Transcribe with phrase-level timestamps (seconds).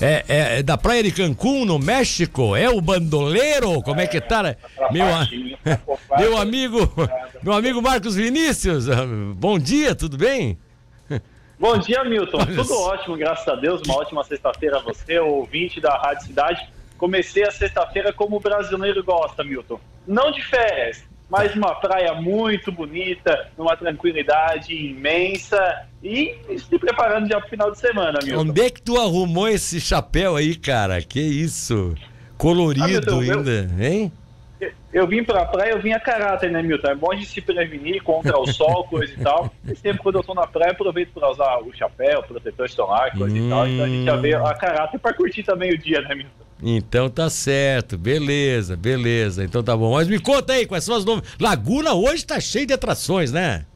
[0.00, 2.54] é, é, é, da praia de Cancún, no México.
[2.54, 3.80] É o bandoleiro?
[3.82, 4.42] Como é que tá?
[4.42, 4.56] Né?
[4.90, 5.06] Meu,
[6.18, 6.78] meu amigo,
[7.42, 8.86] meu amigo Marcos Vinícius.
[9.36, 10.58] Bom dia, tudo bem?
[11.58, 12.44] Bom dia, Milton.
[12.44, 13.80] Tudo ótimo, graças a Deus.
[13.86, 16.68] Uma ótima sexta-feira a você, ouvinte da Rádio Cidade.
[16.98, 19.80] Comecei a sexta-feira como o brasileiro gosta, Milton.
[20.06, 27.40] Não de férias, mas uma praia muito bonita, numa tranquilidade imensa e se preparando já
[27.40, 28.42] pro final de semana, Milton.
[28.42, 31.02] Onde é que tu arrumou esse chapéu aí, cara?
[31.02, 31.94] Que isso?
[32.38, 34.12] Colorido ah, ainda, eu, hein?
[34.60, 36.90] Eu, eu vim pra praia, eu vim a caráter, né, Milton?
[36.90, 39.50] É bom de se prevenir contra o sol, coisa e tal.
[39.64, 43.34] E sempre quando eu tô na praia, aproveito pra usar o chapéu, protetor solar, coisa
[43.34, 43.46] hum...
[43.46, 43.66] e tal.
[43.66, 46.45] Então a gente já veio a caráter pra curtir também o dia, né, Milton?
[46.62, 49.44] Então tá certo, beleza, beleza.
[49.44, 49.92] Então tá bom.
[49.92, 51.36] Mas me conta aí, quais são as novidades?
[51.38, 53.66] Laguna hoje tá cheio de atrações, né?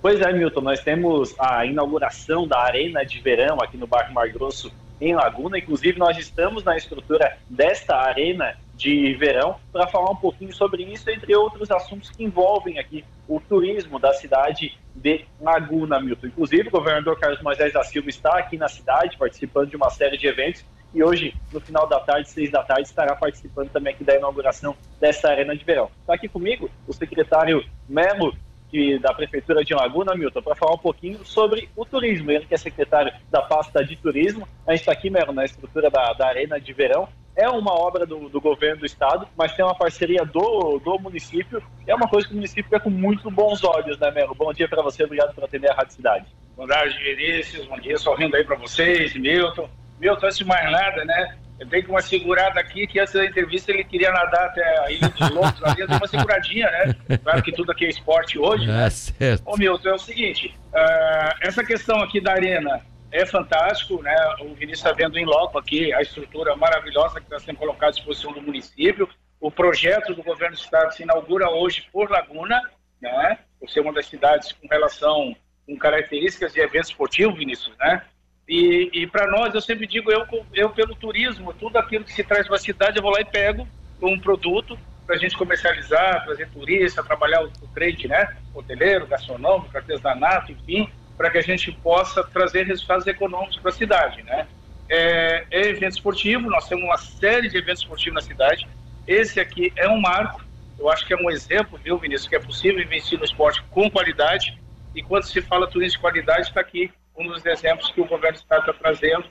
[0.00, 4.30] Pois é, Milton, nós temos a inauguração da Arena de Verão aqui no bairro Mar
[4.30, 5.58] Grosso, em Laguna.
[5.58, 11.10] Inclusive, nós estamos na estrutura desta Arena de Verão para falar um pouquinho sobre isso,
[11.10, 16.28] entre outros assuntos que envolvem aqui o turismo da cidade de Laguna, Milton.
[16.28, 20.16] Inclusive, o governador Carlos Moisés da Silva está aqui na cidade, participando de uma série
[20.16, 24.02] de eventos e hoje, no final da tarde, seis da tarde, estará participando também aqui
[24.02, 25.90] da inauguração dessa arena de verão.
[26.00, 28.34] Está aqui comigo o secretário Melo,
[28.70, 32.30] que, da Prefeitura de Laguna, Milton, para falar um pouquinho sobre o turismo.
[32.30, 34.48] Ele que é secretário da pasta de turismo.
[34.66, 37.08] A gente está aqui, Melo, na estrutura da, da arena de verão.
[37.36, 41.62] É uma obra do, do, governo do estado, mas tem uma parceria do, do município.
[41.86, 44.34] É uma coisa que o município vê com muito bons olhos, né, Melo?
[44.34, 46.26] Bom dia para você, obrigado por atender a Rádio Cidade.
[46.56, 47.66] Bom dia, Vinícius.
[47.66, 49.68] Bom dia, sorrindo aí para vocês, Milton.
[50.00, 51.36] Meu, antes de mais nada, né?
[51.58, 55.08] Eu dei uma segurada aqui, que antes da entrevista ele queria nadar até a Ilha
[55.10, 57.18] dos Lobos, ali eu dei uma seguradinha, né?
[57.22, 58.86] Claro que tudo aqui é esporte hoje, né?
[58.86, 59.42] É certo.
[59.44, 62.80] Ô, Milton, é o seguinte, uh, essa questão aqui da arena
[63.12, 64.16] é fantástico, né?
[64.40, 67.90] O Vinícius está vendo em loco aqui a estrutura maravilhosa que está sendo colocada à
[67.90, 69.06] disposição do município.
[69.38, 72.58] O projeto do governo do estado se inaugura hoje por Laguna,
[73.02, 73.38] né?
[73.58, 75.36] Por ser uma das cidades com relação,
[75.66, 78.02] com características de evento esportivo, Vinícius, né?
[78.50, 82.24] E, e para nós, eu sempre digo, eu, eu pelo turismo, tudo aquilo que se
[82.24, 83.64] traz para a cidade, eu vou lá e pego
[84.02, 88.36] um produto para a gente comercializar, trazer turista, trabalhar o, o trade, né?
[88.52, 94.20] Hoteleiro, gastronômico, artesanato, enfim, para que a gente possa trazer resultados econômicos para a cidade,
[94.24, 94.48] né?
[94.88, 98.66] É, é evento esportivo, nós temos uma série de eventos esportivos na cidade.
[99.06, 100.44] Esse aqui é um marco,
[100.76, 103.88] eu acho que é um exemplo, viu, Vinícius, que é possível investir no esporte com
[103.88, 104.58] qualidade.
[104.92, 106.90] E quando se fala turismo de qualidade, está aqui
[107.20, 109.24] um dos exemplos que o governo do Estado está trazendo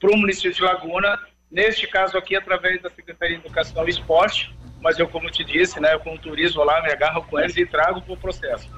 [0.00, 1.18] para o município de Laguna,
[1.50, 5.78] neste caso aqui através da Secretaria de Educação e Esporte, mas eu, como te disse,
[5.78, 8.68] né, eu com o turismo lá, me agarro com eles e trago para o processo.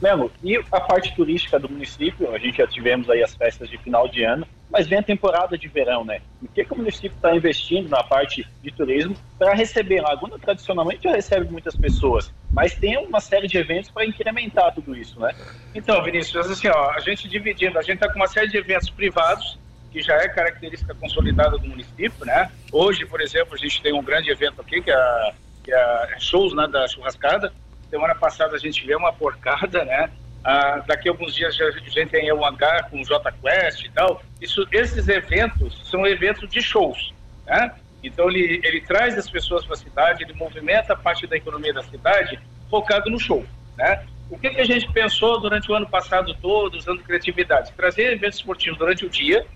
[0.00, 3.78] Melo, e a parte turística do município, a gente já tivemos aí as festas de
[3.78, 6.20] final de ano, mas vem a temporada de verão, né?
[6.42, 10.00] O que, que o município está investindo na parte de turismo para receber?
[10.00, 14.96] Laguna tradicionalmente já recebe muitas pessoas, mas tem uma série de eventos para incrementar tudo
[14.96, 15.34] isso, né?
[15.74, 18.88] Então, Vinícius, assim, ó, a gente dividindo, a gente está com uma série de eventos
[18.88, 19.58] privados,
[19.90, 22.50] que já é característica consolidada do município, né?
[22.72, 25.32] Hoje, por exemplo, a gente tem um grande evento aqui, que é,
[25.62, 27.52] que é a shows né, da churrascada,
[27.94, 30.10] Semana passada a gente vê uma porcada, né?
[30.42, 33.90] Ah, daqui a alguns dias a gente tem o hangar com o J Quest e
[33.90, 34.20] tal.
[34.40, 37.14] Isso, esses eventos são eventos de shows,
[37.46, 37.72] né?
[38.06, 41.72] Então ele, ele traz as pessoas para a cidade, ele movimenta a parte da economia
[41.72, 42.38] da cidade
[42.70, 43.44] focado no show,
[43.76, 44.04] né?
[44.30, 47.72] O que, que a gente pensou durante o ano passado todo, usando criatividade?
[47.72, 49.46] Trazer eventos esportivos durante o dia,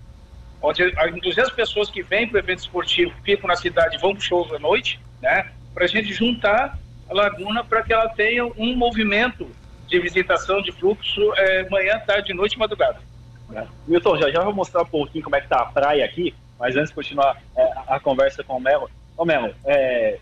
[0.61, 4.21] onde inclusive as pessoas que vêm para o evento esportivo ficam na cidade vão para
[4.21, 5.51] shows à noite, né?
[5.73, 6.77] Para a gente juntar
[7.09, 9.49] a laguna para que ela tenha um movimento
[9.87, 12.99] de visitação de fluxo é, manhã, tarde, noite e madrugada.
[13.53, 13.65] É.
[13.87, 16.75] Milton, já, já vou mostrar um pouquinho como é que está a praia aqui, mas
[16.75, 20.19] antes de continuar é, a conversa com o Melo, ô Melo, é,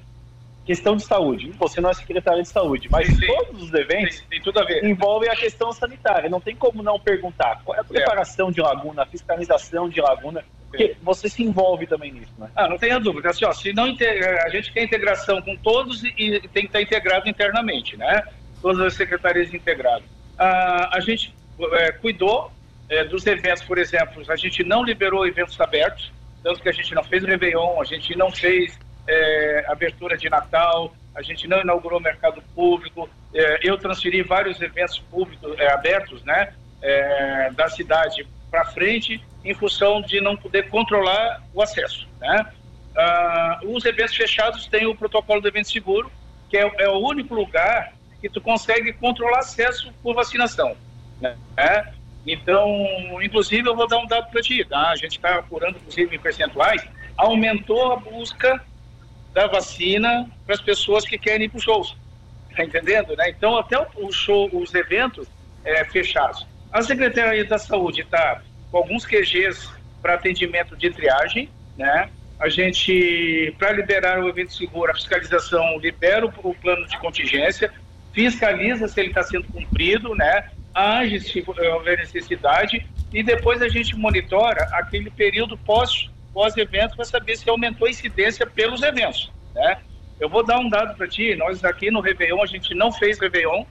[0.67, 1.49] questão de saúde.
[1.51, 4.83] Você não é secretário de saúde, mas sim, todos os eventos tudo a ver.
[4.83, 6.29] envolvem a questão sanitária.
[6.29, 10.43] Não tem como não perguntar qual é a preparação de laguna, a fiscalização de laguna,
[10.67, 12.49] porque você se envolve também nisso, né?
[12.53, 13.29] Ah, não tenha dúvida.
[13.29, 17.29] Assim, ó, se não a gente quer integração com todos e, tem que estar integrado
[17.29, 18.23] internamente, né?
[18.61, 20.03] Todas as secretarias integradas.
[20.37, 21.33] Ah, a gente
[21.71, 22.51] é, cuidou
[22.89, 26.11] é, dos eventos, por exemplo, a gente não liberou eventos abertos,
[26.47, 30.95] tanto que a gente não fez Réveillon, a gente não fez é, abertura de Natal,
[31.13, 36.53] a gente não inaugurou mercado público, é, eu transferi vários eventos públicos é, abertos, né?
[36.81, 42.07] É, da cidade para frente em função de não poder controlar o acesso.
[42.21, 42.45] Né?
[42.95, 46.09] Ah, os eventos fechados têm o protocolo do evento seguro,
[46.49, 50.77] que é, é, o único lugar que tu consegue controlar acesso por vacinação.
[51.19, 51.35] Né?
[52.27, 52.67] Então,
[53.21, 54.89] inclusive, eu vou dar um dado para ti, tá?
[54.89, 56.85] A gente está apurando, inclusive, em percentuais,
[57.15, 58.61] aumentou a busca
[59.33, 61.95] da vacina para as pessoas que querem ir para os shows.
[62.55, 63.29] Tá entendendo, né?
[63.29, 65.27] Então, até o show, os eventos
[65.63, 66.45] é, fechados.
[66.71, 69.69] A Secretaria da Saúde está com alguns QGs
[70.01, 72.09] para atendimento de triagem, né?
[72.39, 77.71] A gente, para liberar o evento seguro, a fiscalização libera o plano de contingência,
[78.11, 80.49] fiscaliza se ele está sendo cumprido, né?
[80.77, 87.35] Age se houver necessidade e depois a gente monitora aquele período pós pós-evento para saber
[87.35, 89.79] se aumentou a incidência pelos eventos, né?
[90.19, 93.19] Eu vou dar um dado para ti, nós aqui no Réveillon, a gente não fez
[93.19, 93.65] Réveillon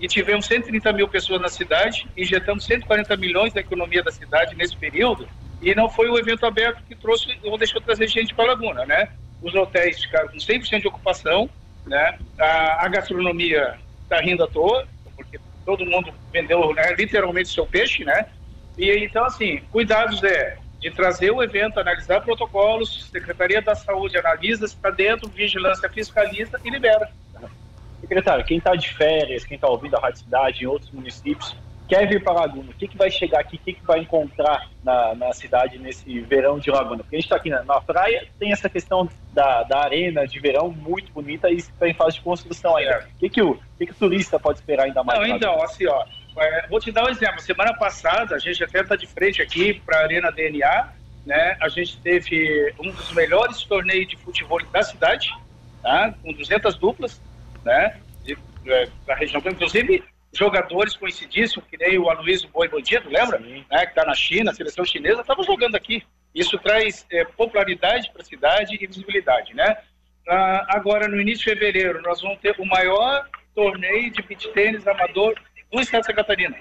[0.00, 4.74] e tivemos 130 mil pessoas na cidade, injetamos 140 milhões da economia da cidade nesse
[4.74, 5.28] período
[5.60, 8.86] e não foi o evento aberto que trouxe ou deixou trazer gente para a Laguna,
[8.86, 9.10] né?
[9.42, 11.48] Os hotéis ficaram com 100% de ocupação,
[11.86, 12.18] né?
[12.38, 18.04] A, a gastronomia está rindo à toa, porque todo mundo vendeu né, literalmente seu peixe,
[18.04, 18.26] né?
[18.78, 24.68] E então, assim, cuidados é de trazer o evento, analisar protocolos, Secretaria da Saúde analisa
[24.68, 27.10] se está dentro, vigilância fiscaliza e libera.
[28.00, 31.56] Secretário, quem está de férias, quem está ouvindo a Rádio Cidade em outros municípios,
[31.88, 34.68] quer vir para Laguna, o que, que vai chegar aqui, o que, que vai encontrar
[34.82, 36.98] na, na cidade nesse verão de Laguna?
[37.02, 40.38] Porque a gente está aqui na, na, praia, tem essa questão da, da arena de
[40.40, 43.08] verão muito bonita e está em fase de construção ainda.
[43.14, 45.20] O que, que, o, que, que o turista pode esperar ainda mais?
[45.20, 46.04] Não, então, assim, ó,
[46.38, 47.40] é, vou te dar um exemplo.
[47.40, 50.92] Semana passada, a gente até está de frente aqui para a Arena DNA,
[51.24, 51.56] né?
[51.60, 55.32] A gente teve um dos melhores torneios de futebol da cidade,
[55.82, 56.14] tá?
[56.22, 57.20] Com 200 duplas,
[57.64, 57.98] né?
[58.24, 58.36] De,
[58.66, 60.02] é, da região, inclusive
[60.36, 63.38] jogadores conhecidíssimos, que nem o Aloysio Boi Bandido, lembra?
[63.38, 66.02] Né, que está na China, a seleção chinesa, estava jogando aqui.
[66.34, 69.76] Isso traz é, popularidade para a cidade e visibilidade, né?
[70.28, 74.86] Ah, agora, no início de fevereiro, nós vamos ter o maior torneio de beach tênis
[74.86, 75.34] amador
[75.72, 76.56] do estado de Santa Catarina.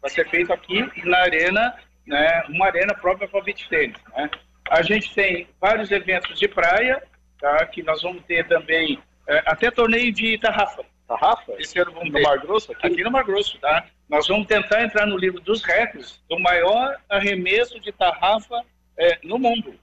[0.00, 1.76] Vai ser feito aqui na arena,
[2.06, 3.96] né, uma arena própria para beach tênis.
[4.16, 4.30] Né?
[4.68, 7.02] A gente tem vários eventos de praia,
[7.38, 8.98] tá, que nós vamos ter também,
[9.28, 10.82] é, até torneio de tarrafa.
[11.16, 11.52] Tarrafa?
[11.58, 12.22] Esse ano vamos no ter.
[12.22, 12.72] Mar Grosso?
[12.72, 12.86] Aqui?
[12.86, 13.86] aqui no Mar Grosso, tá?
[14.08, 18.62] Nós vamos tentar entrar no livro dos recordes do maior arremesso de tarrafa
[18.98, 19.74] é, no mundo,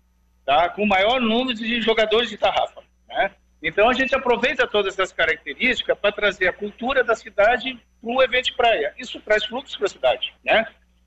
[0.45, 0.69] tá?
[0.69, 3.31] Com o maior número de jogadores de tarrafa, né?
[3.61, 8.23] Então a gente aproveita todas essas características para trazer a cultura da cidade para o
[8.23, 8.93] evento de praia.
[8.97, 10.65] Isso traz fluxo para a cidade, né?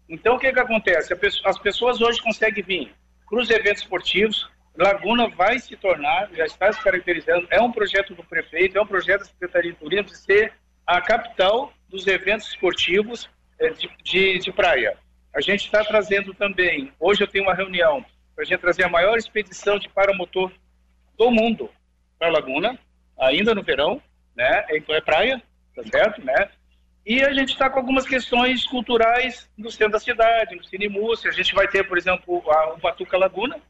[0.09, 1.15] Então o que que acontece?
[1.45, 2.95] As pessoas hoje conseguem vir
[3.29, 4.51] para os eventos esportivos.
[4.77, 8.87] Laguna vai se tornar, já está se caracterizando, é um projeto do prefeito, é um
[8.87, 10.53] projeto da Secretaria de Turismo de ser
[10.87, 13.29] a capital dos eventos esportivos
[13.59, 14.97] eh, de, de, de praia.
[15.35, 18.05] A gente está trazendo também, hoje eu tenho uma reunião
[18.35, 20.51] para a gente trazer a maior expedição de paramotor
[21.19, 21.71] do mundo
[22.19, 22.79] para Laguna,
[23.19, 24.03] ainda no verão,
[24.35, 24.65] né?
[24.71, 25.43] Então é praia,
[25.75, 26.51] tá certo, né?
[27.05, 31.31] E a gente está com algumas questões culturais no centro da cidade, no Cine Múrcia.
[31.31, 33.61] A gente vai ter, por exemplo, o Batuca Laguna,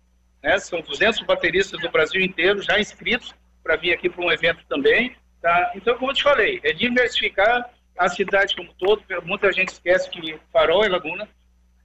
[0.43, 0.59] né?
[0.59, 5.15] São 200 bateristas do Brasil inteiro já inscritos para vir aqui para um evento também.
[5.41, 5.73] Tá?
[5.75, 9.03] Então, como eu te falei, é diversificar a cidade como todo.
[9.25, 11.29] Muita gente esquece que Farol é Laguna.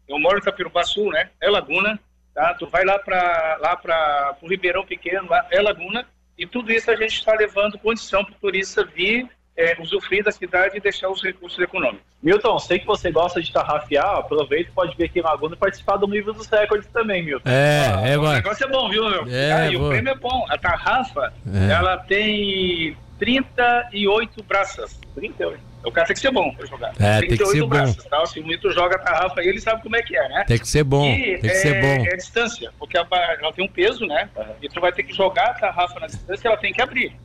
[0.07, 1.29] Eu moro em Itapiruba Sul, né?
[1.41, 1.99] É Laguna.
[2.33, 2.53] Tá?
[2.53, 6.07] Tu vai lá para lá para o Ribeirão Pequeno, lá é Laguna.
[6.37, 9.27] E tudo isso a gente está levando condição para o turista vir
[9.57, 12.05] é, usufruir da cidade e deixar os recursos econômicos.
[12.21, 15.57] Milton, sei que você gosta de tarrafiar, aproveita e pode vir aqui em Laguna e
[15.57, 17.49] participar do livro dos recordes também, Milton.
[17.49, 19.27] É, ah, é, O negócio é bom, viu, meu?
[19.27, 20.45] É, ah, e o prêmio é bom.
[20.49, 21.71] A tarrafa, é.
[21.71, 24.99] ela tem 38 braças.
[25.15, 25.59] 38.
[25.83, 26.93] O cara tem que ser bom pra jogar.
[26.99, 28.09] É, tem que ser braços, bom.
[28.09, 28.25] Tá?
[28.25, 30.43] Se o Milton joga a tarrafa aí, ele sabe como é que é, né?
[30.45, 32.05] Tem que ser bom, e tem que é, ser bom.
[32.05, 34.29] É a distância, porque ela tem um peso, né?
[34.35, 34.45] Uhum.
[34.61, 37.15] E tu vai ter que jogar a tarrafa na distância, ela tem que abrir.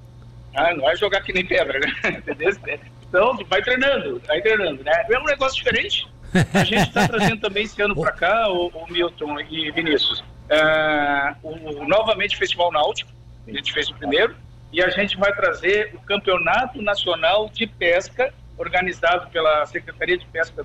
[0.54, 2.22] Ah, não é jogar que nem pedra, né?
[3.08, 5.04] Então, vai treinando, vai treinando, né?
[5.10, 6.08] É um negócio diferente.
[6.54, 11.36] A gente está trazendo também esse ano para cá, o, o, Milton e Vinícius, uh,
[11.42, 13.10] o, novamente Festival Náutico,
[13.46, 14.34] a gente fez o primeiro,
[14.72, 20.64] e a gente vai trazer o Campeonato Nacional de Pesca organizado pela Secretaria de Pesca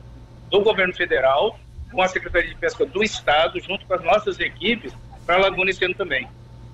[0.49, 1.59] do Governo Federal,
[1.91, 4.93] com a Secretaria de Pesca do Estado, junto com as nossas equipes,
[5.25, 6.25] para Laguna esse ano também.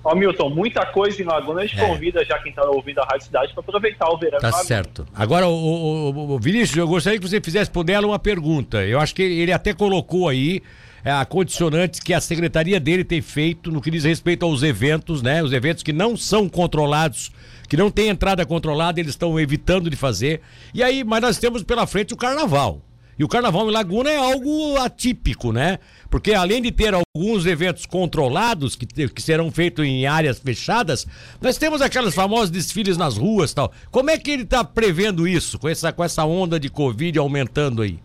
[0.04, 1.62] Ó, Milton, muita coisa em Laguna.
[1.62, 1.88] A gente é.
[1.88, 4.38] convida já quem está ouvindo a Rádio Cidade para aproveitar o verão.
[4.38, 5.06] Tá certo.
[5.14, 8.84] Agora, o, o, o, Vinícius, eu gostaria que você fizesse por dela uma pergunta.
[8.84, 10.62] Eu acho que ele até colocou aí
[11.02, 15.22] é, a condicionantes que a secretaria dele tem feito no que diz respeito aos eventos,
[15.22, 15.42] né?
[15.42, 17.32] Os eventos que não são controlados
[17.68, 20.40] que não tem entrada controlada, eles estão evitando de fazer.
[20.72, 22.80] E aí, mas nós temos pela frente o carnaval.
[23.18, 25.78] E o carnaval em Laguna é algo atípico, né?
[26.10, 31.06] Porque além de ter alguns eventos controlados, que, que serão feitos em áreas fechadas,
[31.40, 33.72] nós temos aquelas famosas desfiles nas ruas tal.
[33.90, 37.82] Como é que ele está prevendo isso, com essa, com essa onda de Covid aumentando
[37.82, 37.98] aí?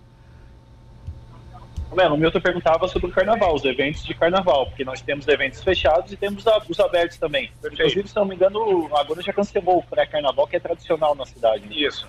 [1.96, 5.64] Mano, o Milton perguntava sobre o carnaval, os eventos de carnaval, porque nós temos eventos
[5.64, 7.52] fechados e temos os abertos também.
[7.62, 7.82] Perfeito.
[7.82, 11.68] Inclusive, se não me engano, agora já cancelou o pré-carnaval, que é tradicional na cidade.
[11.68, 11.76] Né?
[11.76, 12.08] Isso.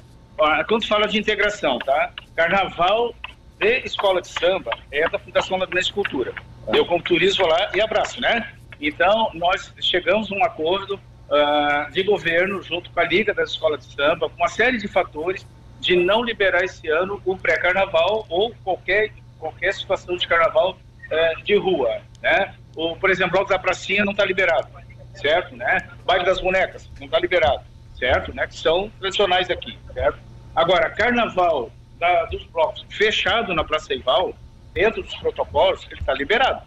[0.69, 2.13] Quando fala de integração, tá?
[2.41, 3.15] Carnaval
[3.59, 6.33] de escola de samba é da Fundação Laguna Cultura.
[6.67, 6.71] Ah.
[6.75, 8.51] Eu, como turismo, vou lá e abraço, né?
[8.81, 13.87] Então, nós chegamos a um acordo uh, de governo, junto com a Liga das Escolas
[13.87, 15.47] de Samba, com uma série de fatores
[15.81, 21.57] de não liberar esse ano o pré-carnaval ou qualquer, qualquer situação de carnaval uh, de
[21.57, 22.55] rua, né?
[22.75, 24.67] O, por exemplo, o Bloco da Pracinha não está liberado,
[25.13, 25.55] certo?
[25.55, 25.91] Né?
[26.07, 27.61] Baile das Bonecas não está liberado,
[27.99, 28.35] certo?
[28.35, 28.47] Né?
[28.47, 30.19] Que são tradicionais aqui, certo?
[30.57, 34.35] Agora, carnaval da, dos blocos fechado na Praça Eival,
[34.73, 36.63] dentro dos protocolos, ele está liberado,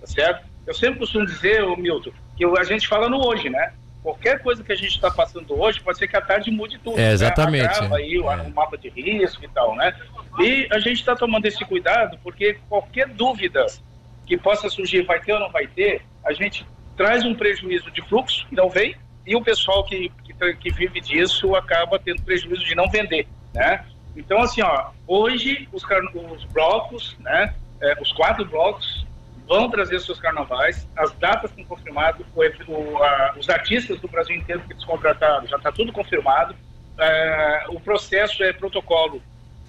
[0.00, 0.46] tá certo?
[0.66, 3.72] Eu sempre costumo dizer, o Milton, que a gente fala no hoje, né?
[4.02, 7.00] Qualquer coisa que a gente está passando hoje, pode ser que a tarde mude tudo.
[7.00, 7.64] É, exatamente.
[7.64, 7.70] Né?
[7.70, 8.48] Agrava aí o, é.
[8.50, 9.94] mapa de risco e tal, né?
[10.38, 13.64] E a gente está tomando esse cuidado porque qualquer dúvida
[14.26, 18.02] que possa surgir, vai ter ou não vai ter, a gente traz um prejuízo de
[18.02, 22.64] fluxo, que não vem, e o pessoal que, que, que vive disso acaba tendo prejuízo
[22.64, 23.84] de não vender, né?
[24.16, 25.82] Então, assim, ó, hoje os,
[26.32, 29.04] os blocos, né, é, os quatro blocos
[29.46, 32.24] vão trazer seus carnavais, as datas estão confirmadas,
[33.36, 36.54] os artistas do Brasil inteiro que eles contrataram, já está tudo confirmado,
[36.98, 39.22] é, o processo é protocolo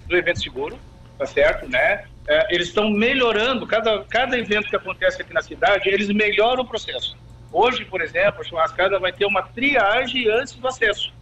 [0.06, 0.78] do evento seguro,
[1.18, 2.04] tá certo, né?
[2.28, 6.66] É, eles estão melhorando, cada, cada evento que acontece aqui na cidade, eles melhoram o
[6.66, 7.16] processo.
[7.52, 11.12] Hoje, por exemplo, a churrascada vai ter uma triagem antes do acesso.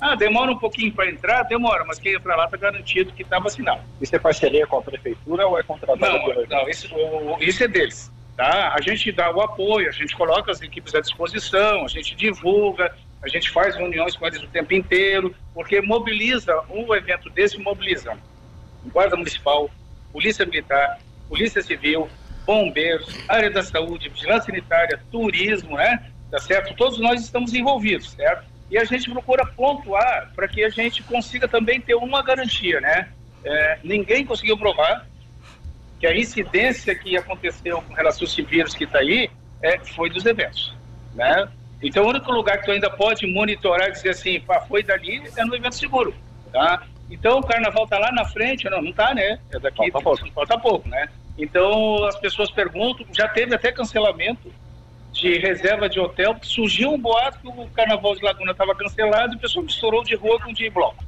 [0.00, 1.42] Ah, demora um pouquinho para entrar?
[1.44, 3.80] Demora, mas quem entra lá está garantido que está vacinado.
[4.00, 6.00] Isso é parceria com a prefeitura ou é contratado?
[6.00, 6.88] Não, não isso,
[7.40, 8.12] isso é deles.
[8.36, 8.74] Tá?
[8.74, 12.94] A gente dá o apoio, a gente coloca as equipes à disposição, a gente divulga,
[13.22, 18.16] a gente faz reuniões com eles o tempo inteiro, porque mobiliza, um evento desse mobiliza
[18.92, 19.70] Guarda Municipal,
[20.12, 20.98] Polícia Militar,
[21.28, 22.08] Polícia Civil,
[22.44, 26.10] Bombeiros, área da saúde, vigilância sanitária, turismo, né?
[26.30, 26.74] Tá certo?
[26.76, 28.44] Todos nós estamos envolvidos, certo?
[28.70, 33.08] E a gente procura pontuar para que a gente consiga também ter uma garantia, né?
[33.44, 35.06] É, ninguém conseguiu provar
[36.00, 39.30] que a incidência que aconteceu com relação ao vírus que está aí
[39.62, 40.74] é, foi dos eventos,
[41.14, 41.48] né?
[41.82, 45.22] Então, o único lugar que tu ainda pode monitorar e dizer assim, pá, foi dali,
[45.36, 46.14] é no evento seguro,
[46.52, 46.82] tá?
[47.10, 49.38] Então, o carnaval está lá na frente, não, não está, né?
[49.52, 50.32] É daqui, falta pouco.
[50.32, 51.08] falta pouco, né?
[51.38, 54.52] Então, as pessoas perguntam, já teve até cancelamento
[55.16, 59.36] de reserva de hotel, surgiu um boato que o Carnaval de Laguna estava cancelado e
[59.36, 61.02] o pessoal misturou de rua com de bloco.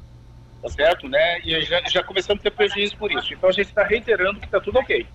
[0.61, 1.39] Tá certo, né?
[1.45, 3.33] E já, já começamos a ter prejuízo por isso.
[3.33, 5.05] Então a gente está reiterando que está tudo ok.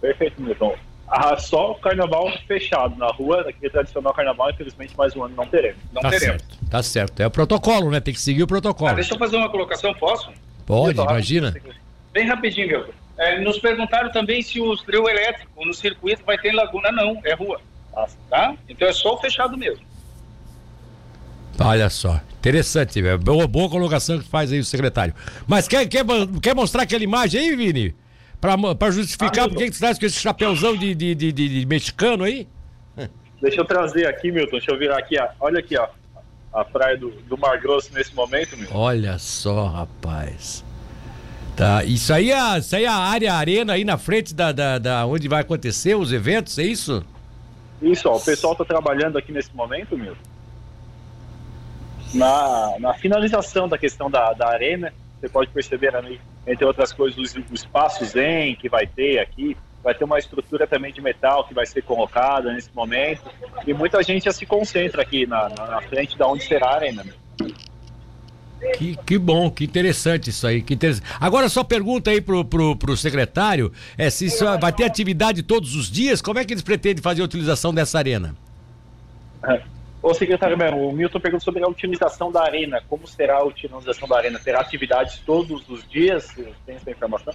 [0.00, 0.76] Perfeito, Milton.
[1.08, 5.46] Ah, só o carnaval fechado na rua, aquele tradicional carnaval, infelizmente mais um ano não
[5.46, 5.78] teremos.
[5.92, 6.42] Não tá teremos.
[6.42, 7.20] Certo, tá certo.
[7.20, 8.00] É o protocolo, né?
[8.00, 8.90] Tem que seguir o protocolo.
[8.90, 10.30] Ah, deixa eu fazer uma colocação, posso?
[10.66, 11.54] Pode, imagina.
[12.12, 12.92] Bem rapidinho, Milton.
[13.18, 16.92] É, nos perguntaram também se o trio elétrico no circuito vai ter em Laguna.
[16.92, 17.60] Não, é rua
[18.28, 18.54] tá?
[18.68, 19.84] Então é só o fechado mesmo.
[21.58, 25.14] Olha só, interessante, boa, boa colocação que faz aí o secretário.
[25.46, 26.04] Mas quer, quer,
[26.42, 27.94] quer mostrar aquela imagem aí, Vini?
[28.38, 32.24] Para justificar ah, por que você traz com esse chapéuzão de, de, de, de, mexicano
[32.24, 32.46] aí?
[33.40, 35.28] Deixa eu trazer aqui, Milton, deixa eu virar aqui, ó.
[35.40, 35.88] olha aqui, ó,
[36.52, 38.76] a praia do, do Mar Grosso nesse momento, Milton.
[38.76, 40.64] Olha só, rapaz.
[41.56, 44.78] Tá, isso aí, é, isso aí é a área arena aí na frente da, da,
[44.78, 47.04] da onde vai acontecer os eventos, é isso?
[47.80, 50.16] Isso, ó, o pessoal está trabalhando aqui nesse momento, meu,
[52.14, 54.92] na, na finalização da questão da, da arena.
[55.20, 59.56] Você pode perceber ali, entre outras coisas, o, o espaço Zen que vai ter aqui.
[59.82, 63.22] Vai ter uma estrutura também de metal que vai ser colocada nesse momento.
[63.66, 66.74] E muita gente já se concentra aqui na, na, na frente da onde será a
[66.74, 67.04] arena.
[67.04, 67.14] Meu.
[68.78, 70.62] Que, que bom, que interessante isso aí.
[70.62, 71.06] Que interessante.
[71.20, 75.74] Agora só pergunta aí pro, pro, pro secretário é se isso vai ter atividade todos
[75.74, 78.34] os dias, como é que eles pretendem fazer a utilização dessa arena?
[79.44, 79.62] É.
[80.02, 82.80] Ô secretário, o Milton perguntou sobre a utilização da arena.
[82.88, 84.38] Como será a utilização da arena?
[84.38, 86.28] Terá atividades todos os dias?
[86.64, 87.34] Tem essa informação?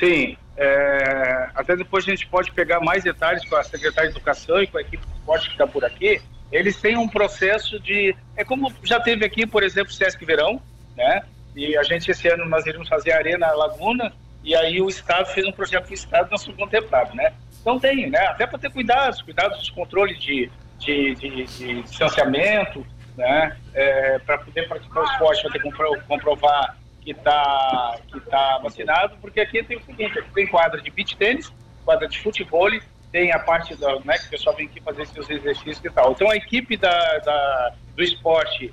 [0.00, 0.36] Sim.
[0.56, 1.48] É...
[1.54, 4.76] até depois a gente pode pegar mais detalhes com a secretária de Educação e com
[4.76, 6.20] a equipe de esporte que está por aqui
[6.52, 8.14] eles têm um processo de.
[8.36, 10.60] É como já teve aqui, por exemplo, o Sesc Verão,
[10.96, 11.22] né?
[11.54, 15.26] E a gente, esse ano, nós iríamos fazer a Arena Laguna, e aí o Estado
[15.26, 17.32] fez um projeto do Estado nós fomos contemplados, né?
[17.60, 18.26] Então tem, né?
[18.26, 22.84] Até para ter cuidados, cuidados dos controles de, de, de, de distanciamento,
[23.16, 23.56] né?
[23.72, 25.70] É, para poder praticar o esporte, vai ter que
[26.08, 30.90] comprovar que está que tá vacinado, porque aqui tem o seguinte, aqui tem quadra de
[30.90, 31.52] beach tênis,
[31.84, 32.68] quadra de futebol,
[33.10, 36.12] tem a parte da, né, que o pessoal vem aqui fazer seus exercícios e tal.
[36.12, 38.72] Então a equipe da, da do esporte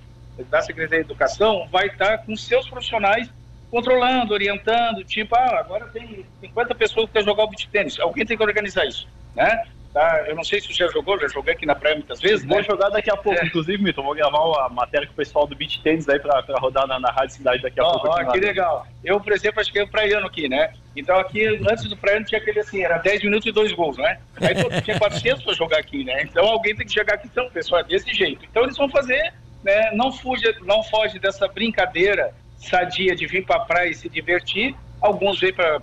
[0.50, 3.30] da Secretaria de Educação vai estar com seus profissionais
[3.72, 8.26] controlando, orientando, tipo, ah, agora tem 50 pessoas que querem jogar o beat tênis, alguém
[8.26, 9.66] tem que organizar isso, né?
[9.98, 10.26] Tá?
[10.28, 12.46] Eu não sei se você já jogou, já joguei aqui na praia muitas vezes.
[12.46, 12.64] Vou né?
[12.64, 13.48] jogar daqui a pouco, é.
[13.48, 14.04] inclusive, Milton.
[14.04, 17.00] Vou gravar uma matéria com o pessoal do Beach Tênis aí pra, pra rodar na,
[17.00, 18.10] na Rádio Cidade daqui a oh, pouco.
[18.10, 18.86] Ó, que legal.
[19.04, 20.72] Eu, por exemplo, acho que o praiano aqui, né?
[20.96, 24.20] Então aqui, antes do praiano, tinha aquele assim, era 10 minutos e 2 gols, né?
[24.40, 26.22] Aí tinha 400 pra jogar aqui, né?
[26.22, 28.46] Então alguém tem que chegar aqui, então, pessoal, é desse jeito.
[28.46, 29.90] Então eles vão fazer, né?
[29.96, 34.76] Não fuge, não foge dessa brincadeira sadia de vir pra praia e se divertir.
[35.02, 35.82] Alguns vêm para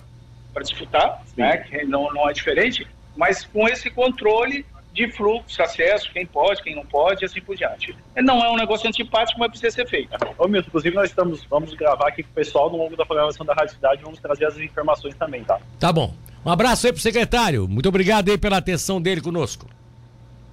[0.61, 1.41] disputar, Sim.
[1.41, 1.57] né?
[1.57, 6.73] Que não, não é diferente, mas com esse controle de fluxo, acesso, quem pode, quem
[6.73, 7.93] não pode, e assim por diante.
[8.15, 10.15] Não é um negócio antipático, mas precisa ser feito.
[10.37, 13.45] Ô Milton, inclusive nós estamos, vamos gravar aqui com o pessoal no longo da programação
[13.45, 15.59] da Rádio Cidade, vamos trazer as informações também, tá?
[15.77, 16.13] Tá bom.
[16.45, 19.67] Um abraço aí pro secretário, muito obrigado aí pela atenção dele conosco.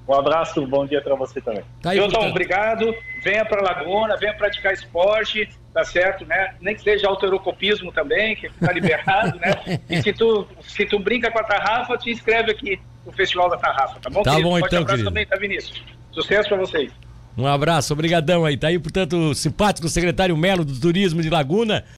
[0.07, 1.63] Um abraço, bom dia para você também.
[1.81, 2.95] Tá aí, Milton, obrigado.
[3.23, 6.55] Venha para Laguna, venha praticar esporte, tá certo, né?
[6.61, 9.81] Nem que seja alterocopismo também, que está liberado, né?
[9.89, 13.57] E se tu, se tu brinca com a tarrafa, te inscreve aqui no Festival da
[13.57, 14.23] Tarrafa, tá bom?
[14.23, 14.49] Tá querido?
[14.49, 15.11] bom Forte então, abraço querido.
[15.11, 15.83] também, tá, Vinícius?
[16.13, 16.93] Sucesso para vocês.
[17.37, 18.57] Um abraço, obrigadão aí.
[18.57, 21.85] Tá aí, portanto, o simpático secretário Melo do Turismo de Laguna.